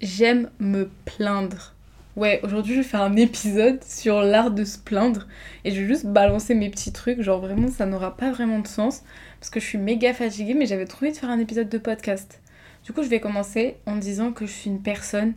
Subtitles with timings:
[0.00, 1.74] j'aime me plaindre.
[2.16, 5.26] Ouais, aujourd'hui je vais faire un épisode sur l'art de se plaindre
[5.64, 8.66] et je vais juste balancer mes petits trucs, genre vraiment ça n'aura pas vraiment de
[8.66, 9.02] sens
[9.38, 12.40] parce que je suis méga fatiguée mais j'avais trouvé de faire un épisode de podcast.
[12.84, 15.34] Du coup je vais commencer en disant que je suis une personne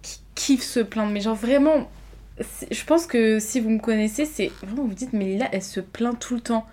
[0.00, 1.90] qui kiffe se plaindre, mais genre vraiment,
[2.70, 5.80] je pense que si vous me connaissez, c'est vraiment vous dites mais Lila elle se
[5.80, 6.66] plaint tout le temps.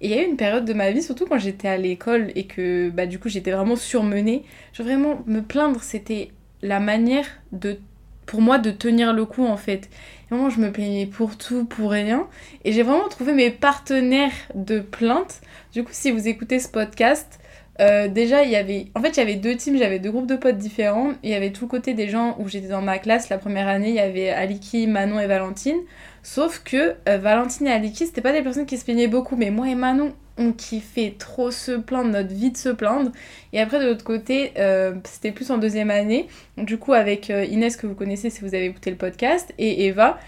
[0.00, 2.30] Et il y a eu une période de ma vie, surtout quand j'étais à l'école
[2.36, 6.30] et que bah du coup j'étais vraiment surmenée, genre vraiment me plaindre c'était
[6.62, 7.78] la manière de
[8.26, 9.88] pour moi de tenir le coup en fait.
[10.30, 12.26] Et vraiment je me plaignais pour tout, pour rien.
[12.64, 15.40] Et j'ai vraiment trouvé mes partenaires de plainte.
[15.72, 17.40] Du coup si vous écoutez ce podcast,
[17.80, 18.88] euh, déjà il y avait...
[18.94, 21.12] En fait avait deux teams, j'avais deux groupes de potes différents.
[21.22, 23.68] Il y avait tout le côté des gens où j'étais dans ma classe la première
[23.68, 25.78] année, il y avait Aliki, Manon et Valentine.
[26.22, 29.36] Sauf que euh, Valentine et Aliki c'était pas des personnes qui se plaignaient beaucoup.
[29.36, 33.10] Mais moi et Manon on kiffait trop se plaindre, notre vie de se plaindre.
[33.52, 36.28] Et après, de l'autre côté, euh, c'était plus en deuxième année.
[36.56, 39.86] du coup, avec euh, Inès, que vous connaissez si vous avez écouté le podcast, et
[39.86, 40.18] Eva.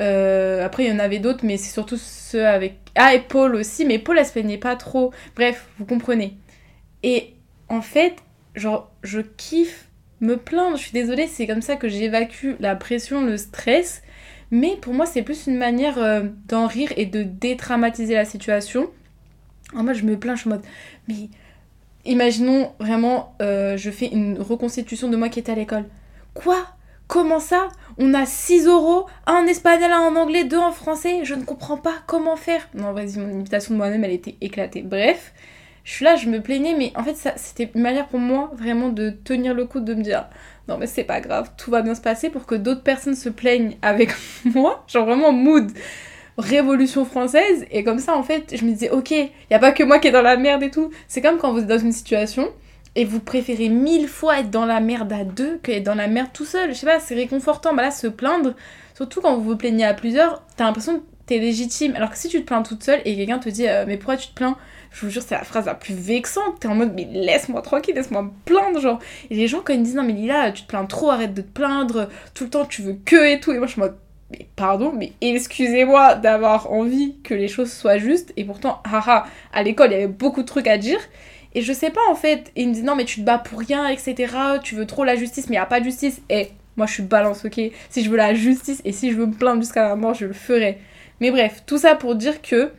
[0.00, 2.74] Euh, après, il y en avait d'autres, mais c'est surtout ceux avec.
[2.96, 5.12] Ah, et Paul aussi, mais Paul, elle se plaignait pas trop.
[5.36, 6.36] Bref, vous comprenez.
[7.02, 7.34] Et
[7.68, 8.16] en fait,
[8.56, 9.86] genre, je kiffe
[10.20, 10.76] me plaindre.
[10.76, 14.02] Je suis désolée, c'est comme ça que j'évacue la pression, le stress.
[14.50, 18.90] Mais pour moi, c'est plus une manière d'en rire et de détraumatiser la situation.
[19.74, 20.64] En mode, je me plains, je suis en mode,
[21.08, 21.28] mais
[22.04, 25.84] imaginons vraiment, euh, je fais une reconstitution de moi qui était à l'école.
[26.34, 26.66] Quoi?
[27.06, 27.68] Comment ça?
[27.98, 31.44] On a 6 euros, un en espagnol, un en anglais, deux en français, je ne
[31.44, 32.68] comprends pas comment faire.
[32.74, 34.82] Non, vas-y, mon imitation de moi-même, elle était éclatée.
[34.82, 35.32] Bref,
[35.82, 38.90] je suis là, je me plaignais, mais en fait, c'était une manière pour moi vraiment
[38.90, 40.28] de tenir le coup, de me dire
[40.68, 43.28] non, mais c'est pas grave, tout va bien se passer pour que d'autres personnes se
[43.28, 44.10] plaignent avec
[44.44, 44.84] moi.
[44.86, 45.72] Genre vraiment mood
[46.38, 47.66] révolution française.
[47.70, 49.98] Et comme ça en fait je me disais ok il y a pas que moi
[49.98, 50.90] qui est dans la merde et tout.
[51.08, 52.48] C'est comme quand vous êtes dans une situation
[52.96, 56.08] et vous préférez mille fois être dans la merde à deux que être dans la
[56.08, 56.70] merde tout seul.
[56.70, 57.74] Je sais pas c'est réconfortant.
[57.74, 58.54] Bah là se plaindre
[58.94, 61.94] surtout quand vous vous plaignez à plusieurs t'as l'impression que t'es légitime.
[61.96, 64.16] Alors que si tu te plains toute seule et quelqu'un te dit euh, mais pourquoi
[64.16, 64.56] tu te plains?
[64.92, 66.60] Je vous jure, c'est la phrase la plus vexante.
[66.60, 68.98] T'es en mode, mais laisse-moi tranquille, laisse-moi me plaindre, genre.
[69.30, 71.32] Et les gens, quand ils me disent, non, mais Lila, tu te plains trop, arrête
[71.34, 73.52] de te plaindre, tout le temps, tu veux que et tout.
[73.52, 73.96] Et moi, je suis en mode,
[74.30, 78.32] mais pardon, mais excusez-moi d'avoir envie que les choses soient justes.
[78.36, 81.00] Et pourtant, haha, à l'école, il y avait beaucoup de trucs à dire.
[81.54, 82.52] Et je sais pas en fait.
[82.54, 84.32] Et il me dit non, mais tu te bats pour rien, etc.
[84.62, 86.22] Tu veux trop la justice, mais il n'y a pas de justice.
[86.30, 87.60] Et moi, je suis balance, ok
[87.90, 90.26] Si je veux la justice et si je veux me plaindre jusqu'à la mort, je
[90.26, 90.78] le ferai.
[91.20, 92.70] Mais bref, tout ça pour dire que,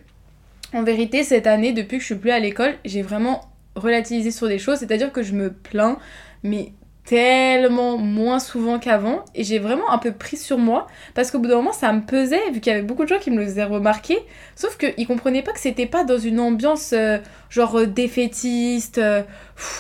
[0.74, 3.42] en vérité, cette année, depuis que je suis plus à l'école, j'ai vraiment
[3.76, 4.80] relativisé sur des choses.
[4.80, 6.00] C'est-à-dire que je me plains,
[6.44, 6.72] mais
[7.06, 11.48] tellement moins souvent qu'avant et j'ai vraiment un peu pris sur moi parce qu'au bout
[11.48, 13.46] d'un moment ça me pesait vu qu'il y avait beaucoup de gens qui me le
[13.46, 14.20] faisaient remarquer.
[14.56, 17.18] Sauf qu'ils comprenaient pas que c'était pas dans une ambiance euh,
[17.50, 19.24] genre euh, défaitiste euh,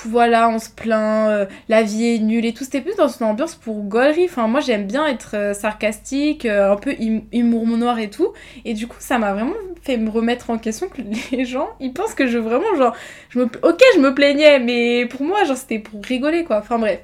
[0.06, 3.56] voilà on se plaint la vie est nulle et tout c'était plus dans une ambiance
[3.56, 6.96] pour gaulerie enfin moi j'aime bien être sarcastique un peu
[7.32, 8.34] humour noir et tout
[8.66, 11.94] et du coup ça m'a vraiment fait me remettre en question que les gens ils
[11.94, 12.96] pensent que je vraiment genre
[13.30, 16.78] je me ok je me plaignais mais pour moi genre c'était pour rigoler quoi enfin
[16.78, 17.00] bref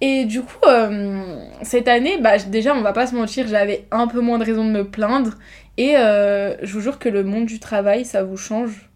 [0.00, 4.06] et du coup, euh, cette année, bah, déjà, on va pas se mentir, j'avais un
[4.06, 5.32] peu moins de raison de me plaindre.
[5.76, 8.89] Et euh, je vous jure que le monde du travail, ça vous change.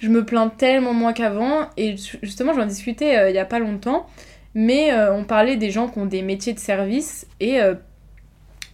[0.00, 1.68] Je me plains tellement moins qu'avant.
[1.76, 4.06] Et justement, j'en discutais euh, il y a pas longtemps.
[4.54, 7.60] Mais on parlait des gens qui ont des métiers de service et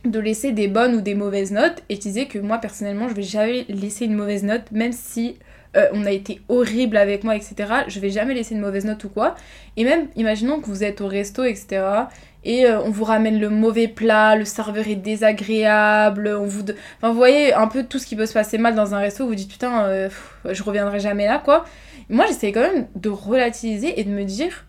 [0.04, 1.82] de laisser des bonnes ou des mauvaises notes.
[1.90, 5.36] Et je disais que moi, personnellement, je vais jamais laisser une mauvaise note, même si
[5.76, 7.54] euh, on a été horrible avec moi, etc.
[7.88, 9.34] Je vais jamais laisser une mauvaise note ou quoi.
[9.76, 11.82] Et même, imaginons que vous êtes au resto, etc.
[12.44, 16.62] Et euh, on vous ramène le mauvais plat, le serveur est désagréable, on vous...
[16.98, 19.26] Enfin, vous voyez un peu tout ce qui peut se passer mal dans un resto,
[19.26, 20.08] vous dites putain, euh,
[20.50, 21.64] je reviendrai jamais là, quoi.
[22.10, 24.64] Moi, j'essaie quand même de relativiser et de me dire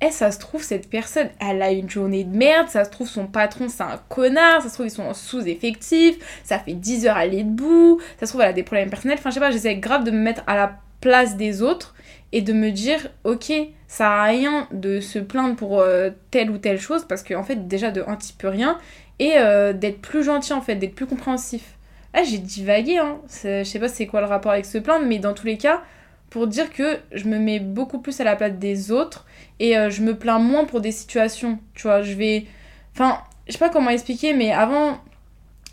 [0.00, 3.08] eh, ça se trouve, cette personne, elle a une journée de merde, ça se trouve,
[3.08, 7.06] son patron, c'est un connard, ça se trouve, ils sont en sous-effectif, ça fait 10
[7.06, 9.18] heures à aller debout, ça se trouve, elle a des problèmes personnels.
[9.18, 11.94] Enfin, je sais pas, j'essaie grave de me mettre à la place des autres
[12.34, 13.52] et de me dire, ok,
[13.86, 17.42] ça a rien de se plaindre pour euh, telle ou telle chose, parce qu'en en
[17.44, 18.76] fait, déjà, de un petit peu rien,
[19.20, 21.76] et euh, d'être plus gentil, en fait, d'être plus compréhensif.
[22.12, 23.20] Là, j'ai divagué, hein.
[23.28, 25.80] Je sais pas c'est quoi le rapport avec se plaindre, mais dans tous les cas,
[26.28, 29.26] pour dire que je me mets beaucoup plus à la place des autres
[29.60, 31.60] et euh, je me plains moins pour des situations.
[31.76, 32.46] Tu vois, je vais.
[32.94, 34.98] Enfin, je sais pas comment expliquer, mais avant,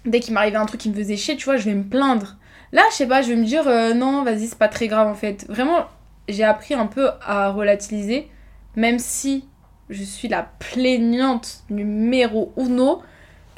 [0.06, 2.38] dès qu'il m'arrivait un truc qui me faisait chier, tu vois, je vais me plaindre.
[2.72, 3.66] Là, je sais pas, je vais me dire
[3.96, 5.48] non, vas-y, c'est pas très grave en fait.
[5.50, 5.88] Vraiment,
[6.32, 8.30] j'ai appris un peu à relativiser,
[8.76, 9.46] même si
[9.90, 13.02] je suis la plaignante numéro uno.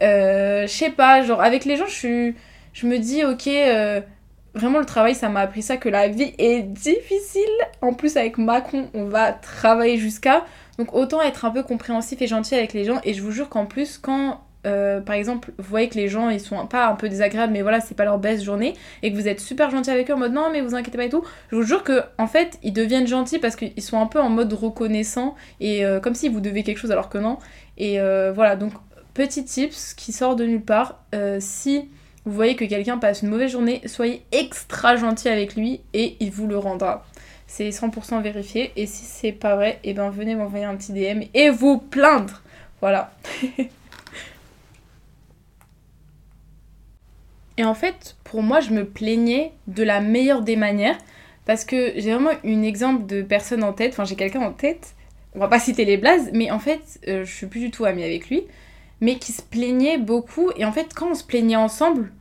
[0.01, 2.35] Euh, je sais pas, genre avec les gens, je, suis,
[2.73, 3.47] je me dis ok
[4.53, 7.43] vraiment le travail, ça m'a appris ça, que la vie est difficile.
[7.81, 10.45] En plus, avec Macron, on va travailler jusqu'à.
[10.77, 12.99] Donc autant être un peu compréhensif et gentil avec les gens.
[13.03, 16.29] Et je vous jure qu'en plus, quand euh, par exemple, vous voyez que les gens
[16.29, 19.17] ils sont pas un peu désagréables, mais voilà, c'est pas leur best journée, et que
[19.17, 21.23] vous êtes super gentil avec eux en mode non, mais vous inquiétez pas et tout,
[21.51, 24.29] je vous jure que en fait ils deviennent gentils parce qu'ils sont un peu en
[24.29, 27.37] mode reconnaissant et euh, comme si vous devez quelque chose alors que non.
[27.77, 28.73] Et euh, voilà, donc
[29.13, 31.03] petit tips qui sort de nulle part,
[31.39, 31.89] si
[32.25, 36.31] vous voyez que quelqu'un passe une mauvaise journée, soyez extra gentil avec lui et il
[36.31, 37.05] vous le rendra.
[37.47, 40.91] C'est 100% vérifié, et si c'est pas vrai, et eh ben venez m'envoyer un petit
[40.91, 42.41] DM et vous plaindre.
[42.81, 43.11] Voilà.
[47.57, 50.97] Et en fait, pour moi, je me plaignais de la meilleure des manières
[51.45, 54.95] parce que j'ai vraiment un exemple de personne en tête, enfin j'ai quelqu'un en tête,
[55.35, 57.85] on va pas citer les blazes, mais en fait, euh, je suis plus du tout
[57.85, 58.43] amie avec lui,
[59.01, 60.51] mais qui se plaignait beaucoup.
[60.55, 62.11] Et en fait, quand on se plaignait ensemble,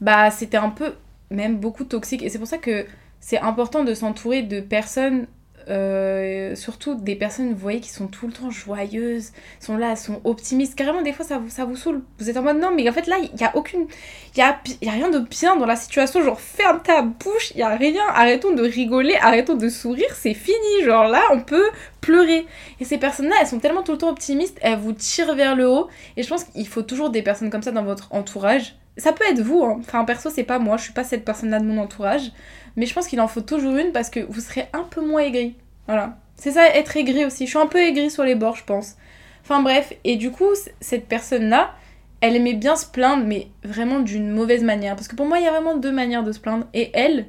[0.00, 0.94] bah c'était un peu,
[1.30, 2.22] même beaucoup toxique.
[2.22, 2.86] Et c'est pour ça que
[3.20, 5.26] c'est important de s'entourer de personnes
[5.68, 10.20] euh, surtout des personnes, vous voyez, qui sont tout le temps joyeuses, sont là, sont
[10.24, 10.76] optimistes.
[10.76, 12.02] Carrément, des fois, ça vous, ça vous saoule.
[12.18, 13.86] Vous êtes en mode non, mais en fait, là, il n'y a aucune.
[14.34, 16.22] Il y a, y a rien de bien dans la situation.
[16.22, 18.02] Genre, ferme ta bouche, il n'y a rien.
[18.14, 20.84] Arrêtons de rigoler, arrêtons de sourire, c'est fini.
[20.84, 21.70] Genre, là, on peut
[22.06, 22.46] pleurer.
[22.80, 25.68] Et ces personnes-là, elles sont tellement tout le temps optimistes, elles vous tirent vers le
[25.68, 25.88] haut.
[26.16, 28.76] Et je pense qu'il faut toujours des personnes comme ça dans votre entourage.
[28.96, 29.76] Ça peut être vous, hein.
[29.80, 32.32] enfin perso c'est pas moi, je suis pas cette personne-là de mon entourage,
[32.76, 35.20] mais je pense qu'il en faut toujours une parce que vous serez un peu moins
[35.20, 35.54] aigri.
[35.86, 36.16] Voilà.
[36.36, 37.44] C'est ça, être aigri aussi.
[37.44, 38.96] Je suis un peu aigri sur les bords, je pense.
[39.42, 40.48] Enfin bref, et du coup,
[40.80, 41.74] cette personne-là,
[42.20, 44.96] elle aimait bien se plaindre, mais vraiment d'une mauvaise manière.
[44.96, 46.66] Parce que pour moi, il y a vraiment deux manières de se plaindre.
[46.72, 47.26] Et elle,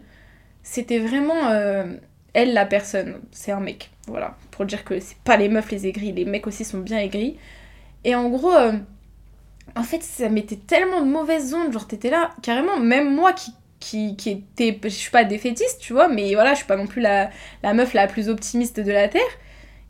[0.64, 1.86] c'était vraiment euh,
[2.34, 3.20] elle la personne.
[3.32, 3.90] C'est un mec.
[4.08, 4.36] Voilà.
[4.52, 7.38] Pour dire que c'est pas les meufs les aigris, les mecs aussi sont bien aigris.
[8.04, 8.74] Et en gros, euh,
[9.76, 11.72] en fait, ça mettait tellement de mauvaises ondes.
[11.72, 14.80] Genre, t'étais là, carrément, même moi qui qui, qui était.
[14.84, 17.30] Je suis pas défaitiste, tu vois, mais voilà, je suis pas non plus la,
[17.64, 19.22] la meuf la plus optimiste de la Terre.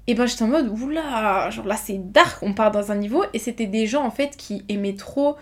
[0.07, 3.23] Et ben j'étais en mode, oula, genre là c'est dark, on part dans un niveau.
[3.33, 5.35] Et c'était des gens en fait qui aimaient trop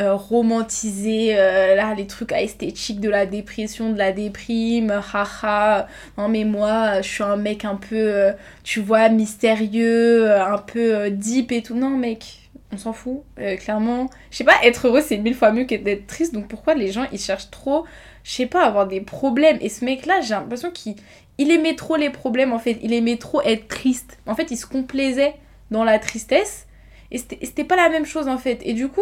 [0.00, 5.86] euh, romantiser euh, là, les trucs esthétiques de la dépression, de la déprime, haha.
[6.16, 8.32] Non mais moi, je suis un mec un peu, euh,
[8.64, 11.74] tu vois, mystérieux, un peu deep et tout.
[11.74, 13.22] Non mec, on s'en fout,
[13.60, 14.08] clairement.
[14.30, 16.90] Je sais pas, être heureux c'est mille fois mieux que d'être triste, donc pourquoi les
[16.90, 17.84] gens ils cherchent trop,
[18.24, 19.58] je sais pas, avoir des problèmes?
[19.60, 20.96] Et ce mec là, j'ai l'impression qu'il
[21.36, 24.18] il aimait trop les problèmes en fait, il aimait trop être triste.
[24.26, 25.34] En fait, il se complaisait
[25.70, 26.66] dans la tristesse,
[27.10, 28.60] et c'était pas la même chose en fait.
[28.64, 29.00] Et du coup,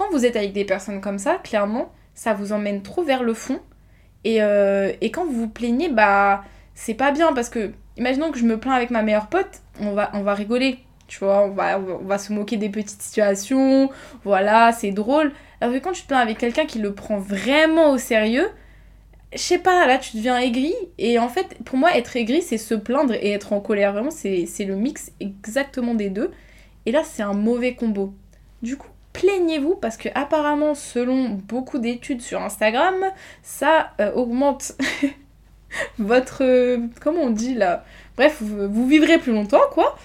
[0.00, 3.34] quand vous êtes avec des personnes comme ça, clairement, ça vous emmène trop vers le
[3.34, 3.60] fond.
[4.24, 6.42] Et, euh, et quand vous vous plaignez, bah
[6.74, 9.92] c'est pas bien parce que, imaginons que je me plains avec ma meilleure pote, on
[9.92, 13.90] va, on va rigoler tu vois, on va, on va se moquer des petites situations,
[14.24, 15.32] voilà, c'est drôle.
[15.60, 18.48] Alors que quand tu te plains avec quelqu'un qui le prend vraiment au sérieux,
[19.34, 20.72] je sais pas, là tu deviens aigri.
[20.96, 23.92] Et en fait, pour moi, être aigri, c'est se plaindre et être en colère.
[23.92, 26.30] Vraiment, c'est le mix exactement des deux.
[26.86, 28.14] Et là, c'est un mauvais combo.
[28.62, 32.94] Du coup, plaignez-vous parce que apparemment, selon beaucoup d'études sur Instagram,
[33.42, 34.72] ça euh, augmente
[35.98, 36.44] votre...
[36.44, 37.84] Euh, comment on dit là?
[38.16, 39.98] Bref, vous vivrez plus longtemps, quoi.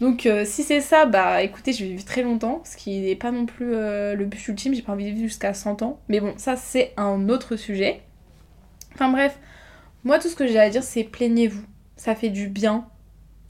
[0.00, 3.16] Donc euh, si c'est ça, bah écoutez, je vais vivre très longtemps, ce qui n'est
[3.16, 6.00] pas non plus le but ultime, j'ai pas envie de vivre jusqu'à 100 ans.
[6.08, 8.00] Mais bon, ça c'est un autre sujet.
[8.94, 9.38] Enfin bref,
[10.04, 11.62] moi tout ce que j'ai à dire c'est plaignez-vous,
[11.96, 12.88] ça fait du bien.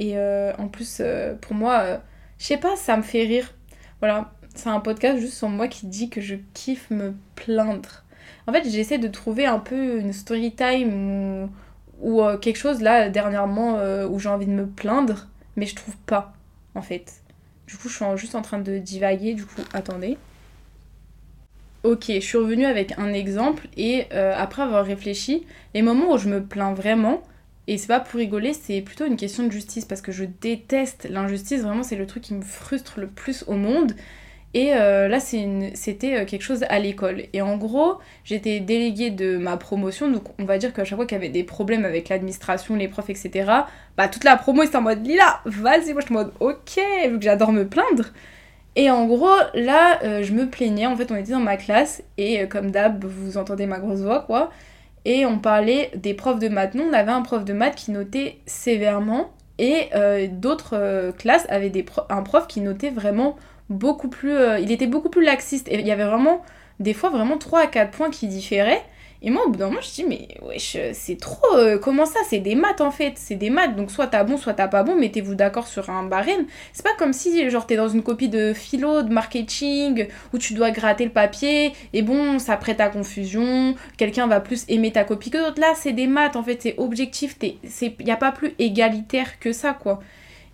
[0.01, 1.01] Et en plus,
[1.41, 2.01] pour moi,
[2.39, 3.55] je sais pas, ça me fait rire.
[4.01, 8.05] Voilà, c'est un podcast juste sur moi qui dit que je kiffe me plaindre.
[8.47, 11.49] En fait, j'essaie de trouver un peu une story time
[12.01, 15.97] ou, ou quelque chose là dernièrement où j'ai envie de me plaindre, mais je trouve
[15.99, 16.33] pas
[16.75, 17.23] en fait.
[17.67, 20.19] Du coup, je suis juste en train de divaguer, du coup, attendez.
[21.83, 26.19] Ok, je suis revenue avec un exemple et euh, après avoir réfléchi, les moments où
[26.19, 27.23] je me plains vraiment,
[27.69, 31.09] et c'est pas pour rigoler, c'est plutôt une question de justice parce que je déteste
[31.09, 33.93] l'injustice, vraiment c'est le truc qui me frustre le plus au monde.
[34.53, 37.23] Et euh, là, c'était euh, quelque chose à l'école.
[37.33, 41.07] Et en gros, j'étais déléguée de ma promotion, donc on va dire qu'à chaque fois
[41.07, 43.49] qu'il y avait des problèmes avec l'administration, les profs, etc.,
[43.97, 46.81] bah toute la promo était en mode Lila, vas-y, moi je suis en mode ok,
[47.11, 48.07] vu que j'adore me plaindre.
[48.75, 52.03] Et en gros, là, euh, je me plaignais, en fait, on était dans ma classe,
[52.19, 54.51] et comme d'hab, vous entendez ma grosse voix, quoi.
[55.05, 56.75] Et on parlait des profs de maths.
[56.75, 59.91] Nous, on avait un prof de maths qui notait sévèrement, et
[60.33, 63.37] d'autres classes avaient des un prof qui notait vraiment
[63.71, 64.37] beaucoup plus.
[64.37, 65.69] Euh, il était beaucoup plus laxiste.
[65.69, 66.43] Et il y avait vraiment,
[66.81, 68.83] des fois, vraiment 3 à 4 points qui différaient.
[69.23, 71.55] Et moi, au bout d'un moment, je dis, mais wesh, c'est trop.
[71.55, 72.21] euh, comment ça?
[72.27, 73.13] C'est des maths en fait.
[73.17, 73.77] C'est des maths.
[73.77, 74.97] Donc, soit t'as bon, soit t'as pas bon.
[74.97, 76.47] Mettez-vous d'accord sur un barème.
[76.73, 80.55] C'est pas comme si, genre, t'es dans une copie de philo, de marketing, où tu
[80.55, 81.73] dois gratter le papier.
[81.93, 83.75] Et bon, ça prête à confusion.
[83.99, 85.61] Quelqu'un va plus aimer ta copie que d'autres.
[85.61, 86.63] Là, c'est des maths en fait.
[86.63, 87.37] C'est objectif.
[87.43, 90.01] Il n'y a pas plus égalitaire que ça, quoi.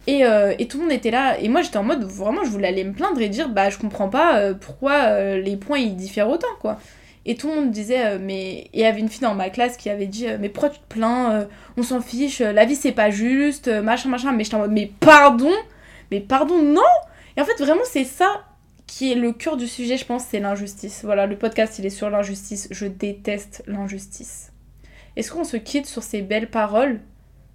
[0.06, 1.38] Et, euh, et tout le monde était là.
[1.40, 3.78] Et moi, j'étais en mode, vraiment, je voulais aller me plaindre et dire, bah, je
[3.78, 6.78] comprends pas euh, pourquoi euh, les points ils diffèrent autant, quoi.
[7.24, 8.52] Et tout le monde disait, mais.
[8.52, 10.78] Et il y avait une fille dans ma classe qui avait dit, mais pourquoi tu
[10.78, 14.30] te plains On s'en fiche, la vie c'est pas juste, machin, machin.
[14.30, 15.50] Mais j'étais en mode, mais pardon?
[16.12, 16.82] Mais pardon, non?
[17.36, 18.44] Et en fait, vraiment, c'est ça
[18.86, 21.02] qui est le cœur du sujet, je pense, c'est l'injustice.
[21.02, 22.68] Voilà, le podcast, il est sur l'injustice.
[22.70, 24.52] Je déteste l'injustice.
[25.16, 27.00] Est-ce qu'on se quitte sur ces belles paroles?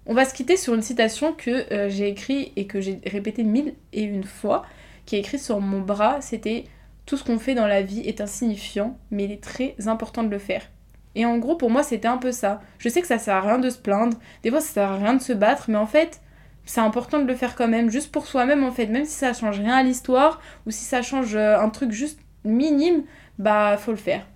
[0.06, 3.44] On va se quitter sur une citation que euh, j'ai écrite et que j'ai répétée
[3.44, 4.64] mille et une fois,
[5.06, 6.20] qui est écrite sur mon bras.
[6.20, 6.64] C'était
[7.06, 10.30] tout ce qu'on fait dans la vie est insignifiant, mais il est très important de
[10.30, 10.68] le faire.
[11.14, 12.60] Et en gros, pour moi, c'était un peu ça.
[12.78, 14.96] Je sais que ça sert à rien de se plaindre, des fois ça sert à
[14.96, 16.20] rien de se battre, mais en fait,
[16.64, 18.86] c'est important de le faire quand même, juste pour soi-même en fait.
[18.86, 22.18] Même si ça change rien à l'histoire, ou si ça change euh, un truc juste
[22.44, 23.04] minime,
[23.38, 24.26] bah faut le faire.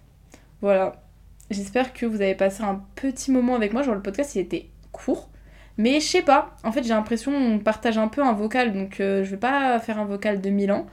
[0.60, 1.02] Voilà.
[1.50, 3.82] J'espère que vous avez passé un petit moment avec moi.
[3.82, 5.30] Genre, le podcast il était court.
[5.78, 9.00] Mais je sais pas, en fait j'ai l'impression qu'on partage un peu un vocal, donc
[9.00, 10.86] euh, je vais pas faire un vocal de 1000 ans.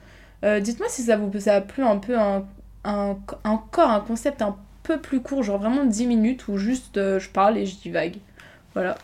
[0.44, 2.44] Euh, Dites-moi si ça vous ça a plu un peu un,
[2.84, 7.18] un- encore un concept un peu plus court, genre vraiment 10 minutes où juste euh,
[7.18, 8.16] je parle et je divague.
[8.74, 8.96] Voilà.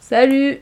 [0.00, 0.60] Salut